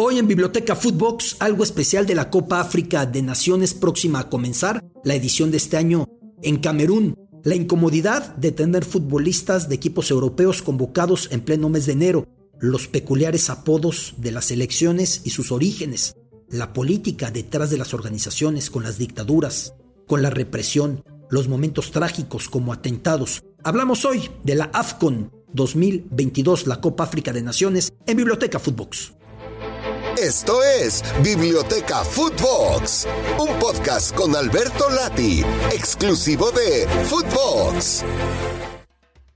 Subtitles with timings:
[0.00, 4.84] Hoy en Biblioteca Footbox, algo especial de la Copa África de Naciones próxima a comenzar,
[5.02, 6.06] la edición de este año
[6.40, 7.16] en Camerún.
[7.42, 12.28] La incomodidad de tener futbolistas de equipos europeos convocados en pleno mes de enero,
[12.60, 16.14] los peculiares apodos de las elecciones y sus orígenes,
[16.48, 19.74] la política detrás de las organizaciones con las dictaduras,
[20.06, 23.42] con la represión, los momentos trágicos como atentados.
[23.64, 29.17] Hablamos hoy de la AFCON 2022, la Copa África de Naciones, en Biblioteca Footbox.
[30.22, 33.06] Esto es Biblioteca Footbox,
[33.38, 38.04] un podcast con Alberto Lati, exclusivo de Footbox.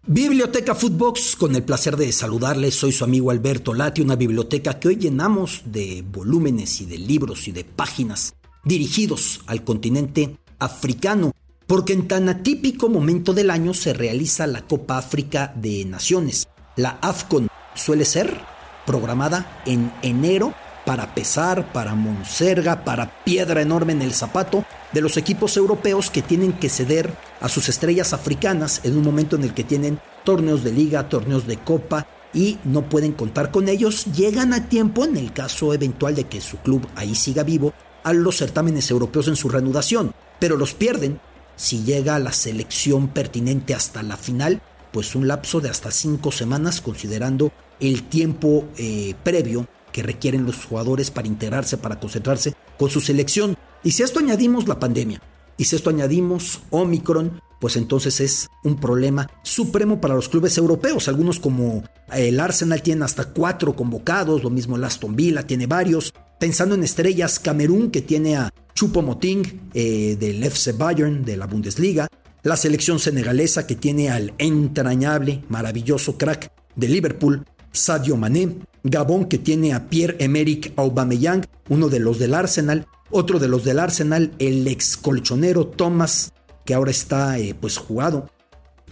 [0.04, 4.88] Biblioteca Footbox, con el placer de saludarles, soy su amigo Alberto Lati, una biblioteca que
[4.88, 11.30] hoy llenamos de volúmenes y de libros y de páginas dirigidos al continente africano,
[11.68, 16.48] porque en tan atípico momento del año se realiza la Copa África de Naciones.
[16.74, 18.40] La AFCON suele ser
[18.84, 25.16] programada en enero para Pesar, para Monserga, para Piedra Enorme en el Zapato, de los
[25.16, 29.54] equipos europeos que tienen que ceder a sus estrellas africanas en un momento en el
[29.54, 34.52] que tienen torneos de liga, torneos de copa y no pueden contar con ellos, llegan
[34.52, 37.74] a tiempo, en el caso eventual de que su club ahí siga vivo,
[38.04, 41.20] a los certámenes europeos en su reanudación, pero los pierden.
[41.56, 46.80] Si llega la selección pertinente hasta la final, pues un lapso de hasta cinco semanas
[46.80, 53.00] considerando el tiempo eh, previo que requieren los jugadores para integrarse, para concentrarse con su
[53.00, 53.56] selección.
[53.84, 55.20] Y si esto añadimos la pandemia,
[55.56, 61.06] y si esto añadimos Omicron, pues entonces es un problema supremo para los clubes europeos.
[61.06, 66.12] Algunos como el Arsenal tienen hasta cuatro convocados, lo mismo el Aston Villa tiene varios.
[66.40, 71.46] Pensando en estrellas, Camerún que tiene a Chupo Moting eh, del FC Bayern de la
[71.46, 72.08] Bundesliga.
[72.42, 78.56] La selección senegalesa que tiene al entrañable, maravilloso crack de Liverpool, Sadio Mané.
[78.84, 83.78] Gabón que tiene a Pierre-Emerick Aubameyang, uno de los del Arsenal, otro de los del
[83.78, 86.32] Arsenal, el ex colchonero Thomas,
[86.64, 88.28] que ahora está eh, pues jugado,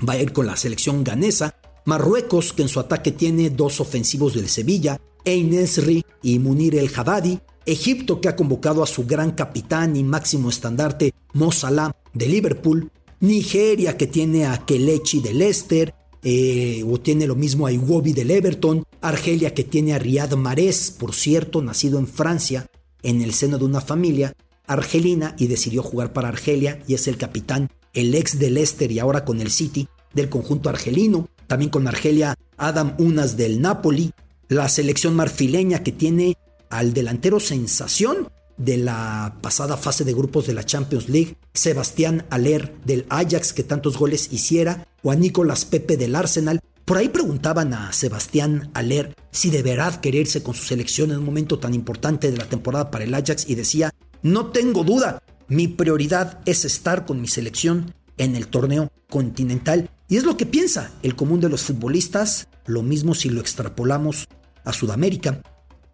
[0.09, 1.54] va a ir con la selección ganesa.
[1.87, 7.41] Marruecos, que en su ataque tiene dos ofensivos del Sevilla, Einesri y Munir el Haddadi.
[7.66, 12.91] Egipto, que ha convocado a su gran capitán y máximo estandarte Mo Salah de Liverpool.
[13.21, 15.94] Nigeria, que tiene a Kelechi de Leicester.
[16.22, 20.91] Eh, o tiene lo mismo a Iwobi del Everton, Argelia que tiene a Riyad Mahrez,
[20.91, 22.66] por cierto, nacido en Francia,
[23.03, 24.34] en el seno de una familia
[24.66, 28.98] argelina y decidió jugar para Argelia y es el capitán, el ex del Leicester y
[28.98, 34.12] ahora con el City del conjunto argelino, también con Argelia Adam Unas del Napoli,
[34.48, 36.36] la selección marfileña que tiene
[36.69, 38.28] al delantero sensación
[38.60, 43.65] de la pasada fase de grupos de la Champions League, Sebastián Aller del Ajax que
[43.65, 46.60] tantos goles hiciera, o a Nicolás Pepe del Arsenal.
[46.84, 51.59] Por ahí preguntaban a Sebastián Aller si deberá quererse con su selección en un momento
[51.59, 56.41] tan importante de la temporada para el Ajax y decía, no tengo duda, mi prioridad
[56.44, 59.88] es estar con mi selección en el torneo continental.
[60.09, 64.28] Y es lo que piensa el común de los futbolistas, lo mismo si lo extrapolamos
[64.65, 65.41] a Sudamérica.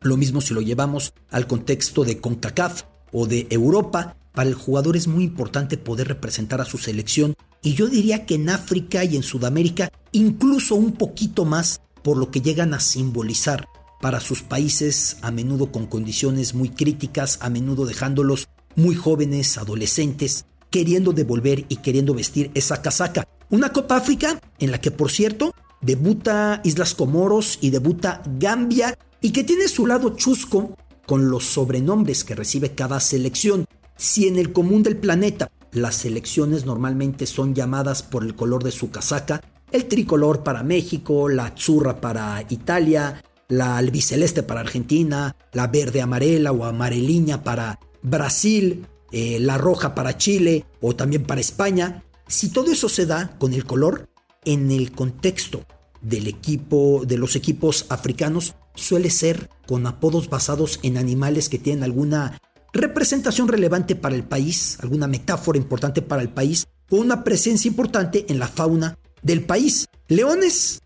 [0.06, 4.17] Lo mismo si lo llevamos al contexto de CONCACAF o de Europa.
[4.33, 8.37] Para el jugador es muy importante poder representar a su selección y yo diría que
[8.37, 13.66] en África y en Sudamérica incluso un poquito más por lo que llegan a simbolizar
[14.00, 20.45] para sus países a menudo con condiciones muy críticas, a menudo dejándolos muy jóvenes, adolescentes,
[20.71, 23.27] queriendo devolver y queriendo vestir esa casaca.
[23.50, 29.31] Una Copa África en la que por cierto debuta Islas Comoros y debuta Gambia y
[29.31, 33.65] que tiene su lado chusco con los sobrenombres que recibe cada selección.
[33.97, 38.72] Si en el común del planeta las selecciones normalmente son llamadas por el color de
[38.72, 39.41] su casaca,
[39.72, 46.53] el tricolor para México, la azurra para Italia, la albiceleste para Argentina, la verde amarela
[46.53, 52.04] o amareliña para Brasil, eh, la roja para Chile o también para España.
[52.27, 54.09] Si todo eso se da con el color,
[54.44, 55.65] en el contexto
[56.09, 61.83] del equipo, de los equipos africanos, suele ser con apodos basados en animales que tienen
[61.83, 62.39] alguna
[62.72, 68.27] representación relevante para el país, alguna metáfora importante para el país o una presencia importante
[68.28, 69.86] en la fauna del país.
[70.09, 70.80] Leones.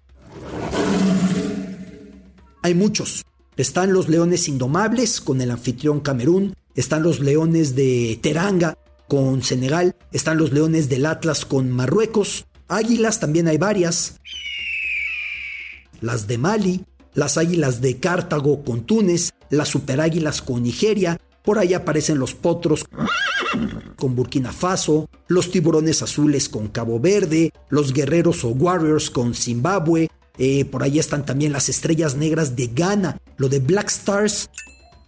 [2.62, 3.24] Hay muchos.
[3.56, 9.96] Están los leones indomables con el anfitrión Camerún, están los leones de Teranga con Senegal,
[10.12, 14.20] están los leones del Atlas con Marruecos, águilas también hay varias,
[16.00, 21.74] las de Mali, las águilas de Cartago con Túnez, las superáguilas con Nigeria, por ahí
[21.74, 22.84] aparecen los potros
[23.96, 30.08] con Burkina Faso, los tiburones azules con Cabo Verde, los guerreros o warriors con Zimbabue,
[30.38, 34.48] eh, por ahí están también las estrellas negras de Ghana, lo de Black Stars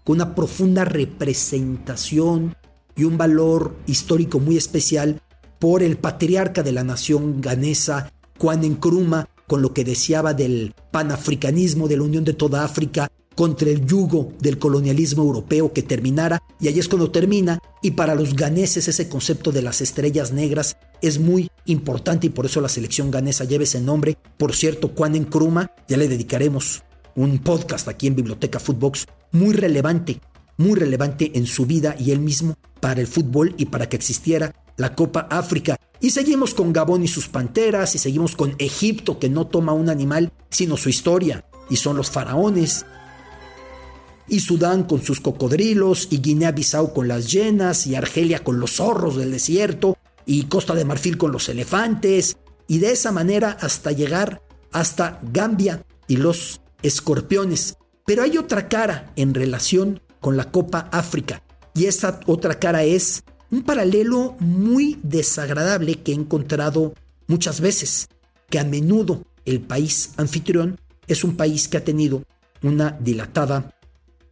[0.04, 2.56] con una profunda representación
[2.96, 5.22] y un valor histórico muy especial
[5.58, 11.87] por el patriarca de la nación ganesa, Juan Nkrumah, con lo que deseaba del panafricanismo,
[11.87, 16.69] de la unión de toda África contra el yugo del colonialismo europeo que terminara, y
[16.69, 21.19] ahí es cuando termina, y para los ganeses ese concepto de las estrellas negras es
[21.19, 24.16] muy importante y por eso la selección ganesa lleva ese nombre.
[24.38, 26.82] Por cierto, Juan Nkrumah, ya le dedicaremos
[27.14, 30.19] un podcast aquí en Biblioteca Footbox muy relevante,
[30.56, 34.55] muy relevante en su vida y él mismo para el fútbol y para que existiera
[34.78, 35.76] la Copa África.
[36.02, 39.88] Y seguimos con Gabón y sus panteras, y seguimos con Egipto que no toma un
[39.88, 42.84] animal, sino su historia, y son los faraones.
[44.26, 49.16] Y Sudán con sus cocodrilos, y Guinea-Bissau con las llenas, y Argelia con los zorros
[49.16, 49.96] del desierto,
[50.26, 55.84] y Costa de Marfil con los elefantes, y de esa manera hasta llegar hasta Gambia
[56.08, 57.76] y los escorpiones.
[58.05, 61.44] Pero hay otra cara en relación con la Copa África,
[61.75, 63.22] y esa otra cara es
[63.52, 66.94] un paralelo muy desagradable que he encontrado
[67.26, 68.08] muchas veces,
[68.49, 72.25] que a menudo el país anfitrión es un país que ha tenido
[72.62, 73.75] una dilatada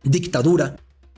[0.02, 0.76] dictadura,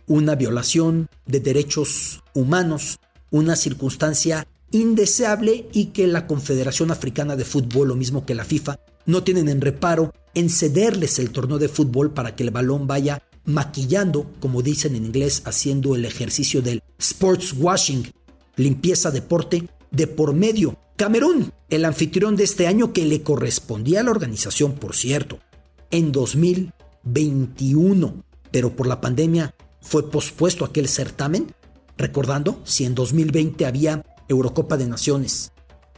[0.09, 2.99] una violación de derechos humanos,
[3.31, 8.81] una circunstancia indeseable y que la Confederación Africana de Fútbol, lo mismo que la FIFA,
[9.07, 13.23] no tienen en reparo en cederles el torneo de fútbol para que el balón vaya
[13.45, 18.13] maquillando, como dicen en inglés, haciendo el ejercicio del sports washing,
[18.57, 20.77] limpieza deporte de por medio.
[20.97, 25.39] Camerún, el anfitrión de este año que le correspondía a la organización, por cierto,
[25.91, 31.55] en 2021, pero por la pandemia fue pospuesto aquel certamen,
[31.97, 35.53] recordando si en 2020 había Eurocopa de Naciones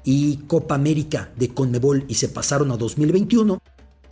[0.05, 3.61] y Copa América de Conmebol y se pasaron a 2021,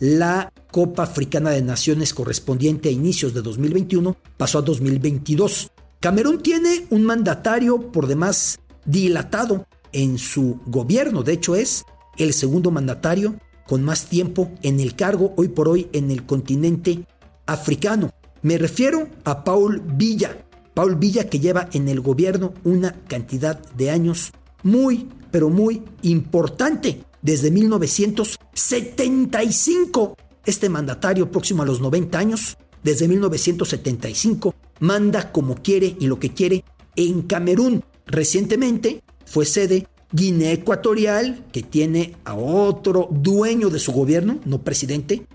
[0.03, 5.71] la Copa Africana de Naciones correspondiente a inicios de 2021 pasó a 2022.
[6.01, 11.85] Camerún tiene un mandatario por demás dilatado en su gobierno, de hecho es
[12.17, 13.35] el segundo mandatario
[13.65, 17.05] con más tiempo en el cargo hoy por hoy en el continente
[17.45, 18.11] africano.
[18.41, 20.45] Me refiero a Paul Villa.
[20.73, 24.33] Paul Villa que lleva en el gobierno una cantidad de años
[24.63, 30.15] muy, pero muy importante desde 1975.
[30.45, 36.33] Este mandatario próximo a los 90 años, desde 1975, manda como quiere y lo que
[36.33, 36.65] quiere
[36.95, 37.83] en Camerún.
[38.05, 45.25] Recientemente fue sede Guinea Ecuatorial, que tiene a otro dueño de su gobierno, no presidente,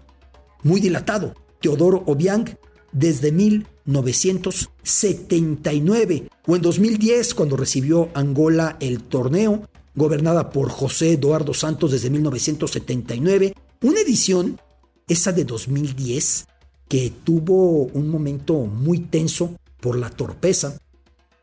[0.62, 2.56] muy dilatado, Teodoro Obiang,
[2.92, 11.90] desde 1979 o en 2010 cuando recibió Angola el torneo gobernada por José Eduardo Santos
[11.90, 14.60] desde 1979, una edición,
[15.06, 16.46] esa de 2010,
[16.88, 20.78] que tuvo un momento muy tenso por la torpeza,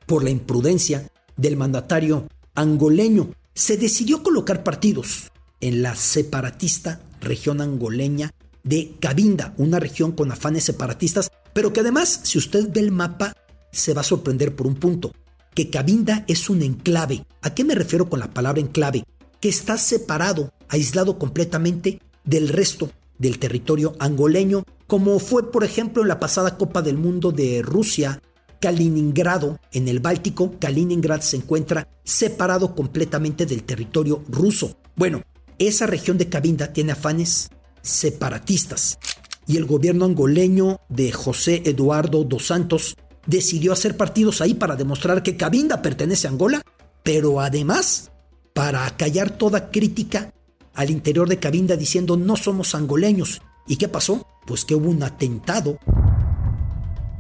[0.06, 3.32] por la imprudencia del mandatario angoleño.
[3.54, 5.32] Se decidió colocar partidos
[5.62, 8.32] en la separatista región angoleña
[8.64, 13.36] de Cabinda, una región con afanes separatistas, pero que además, si usted ve el mapa,
[13.72, 15.12] se va a sorprender por un punto
[15.56, 17.26] que Cabinda es un enclave.
[17.42, 19.06] ¿A qué me refiero con la palabra enclave?
[19.40, 26.10] Que está separado, aislado completamente del resto del territorio angoleño, como fue por ejemplo en
[26.10, 28.22] la pasada Copa del Mundo de Rusia,
[28.60, 34.78] Kaliningrado, en el Báltico, Kaliningrad se encuentra separado completamente del territorio ruso.
[34.96, 35.22] Bueno,
[35.58, 37.50] esa región de Cabinda tiene afanes
[37.82, 38.98] separatistas
[39.48, 45.24] y el gobierno angoleño de José Eduardo dos Santos decidió hacer partidos ahí para demostrar
[45.24, 46.62] que Cabinda pertenece a Angola,
[47.04, 48.12] pero además
[48.54, 50.34] para acallar toda crítica
[50.74, 53.42] al interior de Cabinda diciendo no somos angoleños.
[53.68, 54.26] ¿Y qué pasó?
[54.46, 55.80] Pues que hubo un atentado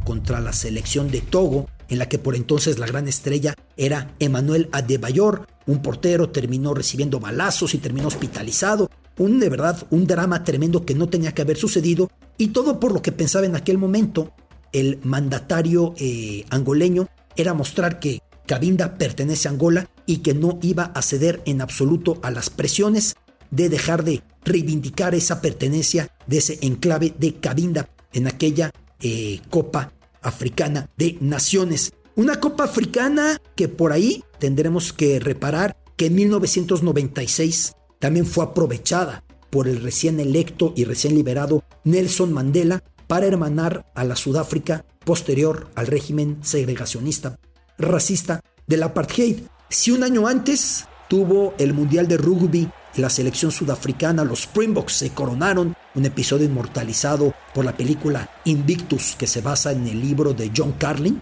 [0.05, 4.69] contra la selección de Togo, en la que por entonces la gran estrella era Emanuel
[4.71, 8.89] Adebayor, un portero, terminó recibiendo balazos y terminó hospitalizado.
[9.17, 12.91] Un de verdad, un drama tremendo que no tenía que haber sucedido, y todo por
[12.93, 14.33] lo que pensaba en aquel momento
[14.75, 20.91] el mandatario eh, angoleño era mostrar que Cabinda pertenece a Angola y que no iba
[20.93, 23.15] a ceder en absoluto a las presiones
[23.51, 29.93] de dejar de reivindicar esa pertenencia de ese enclave de Cabinda en aquella eh, Copa
[30.21, 31.93] Africana de Naciones.
[32.15, 39.23] Una Copa Africana que por ahí tendremos que reparar que en 1996 también fue aprovechada
[39.49, 45.69] por el recién electo y recién liberado Nelson Mandela para hermanar a la Sudáfrica posterior
[45.75, 47.37] al régimen segregacionista
[47.77, 49.43] racista del apartheid.
[49.69, 55.09] Si un año antes tuvo el Mundial de Rugby la selección sudafricana, los Springboks, se
[55.09, 60.51] coronaron, un episodio inmortalizado por la película Invictus que se basa en el libro de
[60.55, 61.21] John Carlin.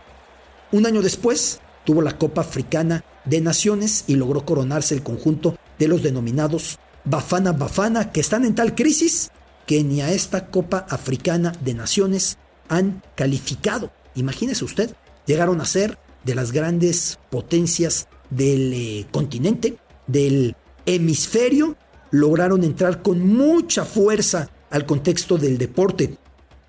[0.72, 5.88] Un año después tuvo la Copa Africana de Naciones y logró coronarse el conjunto de
[5.88, 9.32] los denominados Bafana Bafana que están en tal crisis
[9.66, 12.38] que ni a esta Copa Africana de Naciones
[12.70, 13.92] han calificado.
[14.16, 19.78] Imagínese usted, llegaron a ser de las grandes potencias del eh, continente,
[20.08, 20.56] del
[20.86, 21.76] hemisferio,
[22.12, 26.18] lograron entrar con mucha fuerza al contexto del deporte.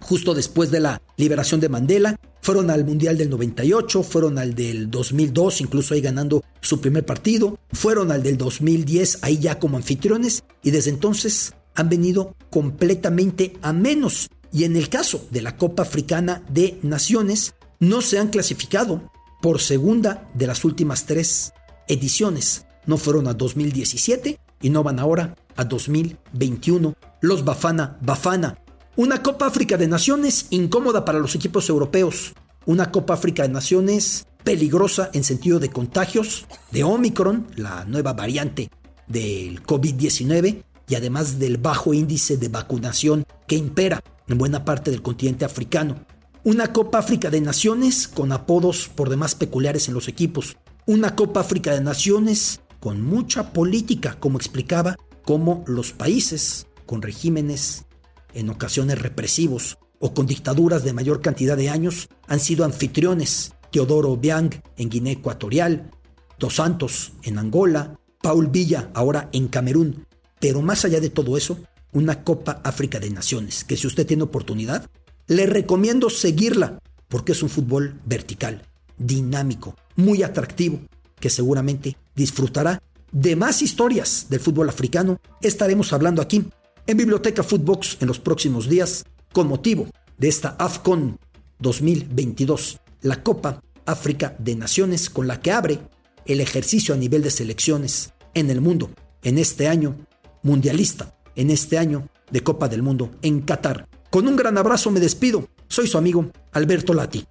[0.01, 4.91] Justo después de la liberación de Mandela, fueron al Mundial del 98, fueron al del
[4.91, 10.45] 2002, incluso ahí ganando su primer partido, fueron al del 2010, ahí ya como anfitriones,
[10.63, 14.31] y desde entonces han venido completamente a menos.
[14.52, 19.11] Y en el caso de la Copa Africana de Naciones, no se han clasificado
[19.43, 21.52] por segunda de las últimas tres
[21.88, 22.66] ediciones.
[22.87, 26.95] No fueron a 2017 y no van ahora a 2021.
[27.21, 28.59] Los Bafana Bafana.
[28.97, 32.33] Una Copa África de Naciones incómoda para los equipos europeos.
[32.64, 38.71] Una Copa África de Naciones peligrosa en sentido de contagios de Omicron, la nueva variante
[39.09, 45.03] del COVID-19, y además del bajo índice de vacunación que impera en buena parte del
[45.03, 46.05] continente africano.
[46.45, 50.57] Una Copa África de Naciones con apodos por demás peculiares en los equipos.
[50.87, 57.87] Una Copa África de Naciones con mucha política, como explicaba, como los países con regímenes
[58.35, 63.55] en ocasiones represivos o con dictaduras de mayor cantidad de años han sido anfitriones.
[63.71, 65.91] Teodoro Obiang en Guinea Ecuatorial,
[66.38, 70.07] Dos Santos en Angola, Paul Villa ahora en Camerún.
[70.45, 71.57] Pero más allá de todo eso,
[71.93, 74.91] una Copa África de Naciones, que si usted tiene oportunidad,
[75.27, 78.61] le recomiendo seguirla, porque es un fútbol vertical,
[78.99, 80.81] dinámico, muy atractivo,
[81.19, 85.19] que seguramente disfrutará de más historias del fútbol africano.
[85.41, 86.45] Estaremos hablando aquí
[86.87, 89.87] en Biblioteca Footbox en los próximos días con motivo
[90.19, 91.19] de esta AFCON
[91.59, 95.81] 2022, la Copa África de Naciones con la que abre
[96.27, 98.91] el ejercicio a nivel de selecciones en el mundo
[99.23, 99.97] en este año
[100.45, 103.89] mundialista, en este año de Copa del Mundo en Qatar.
[104.11, 105.49] Con un gran abrazo me despido.
[105.67, 107.27] Soy su amigo Alberto Lati.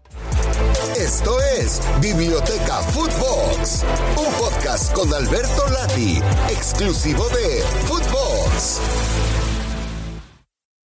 [0.98, 3.84] Esto es Biblioteca Footbox,
[4.18, 8.80] un podcast con Alberto Lati, exclusivo de Footbox.